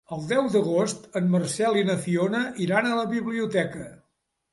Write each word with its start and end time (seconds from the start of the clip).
El 0.15 0.21
deu 0.29 0.45
d'agost 0.53 1.03
en 1.19 1.27
Marcel 1.33 1.77
i 1.79 1.83
na 1.89 1.97
Fiona 2.05 2.41
iran 2.67 2.89
a 2.89 2.95
la 3.01 3.05
biblioteca. 3.13 3.85